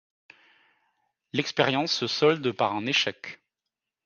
L'expérience 1.31 1.91
se 1.93 2.07
solde 2.07 2.51
par 2.53 2.73
un 2.73 2.87
échec. 2.87 3.39